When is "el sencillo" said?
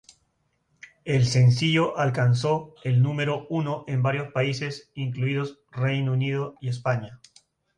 1.05-1.95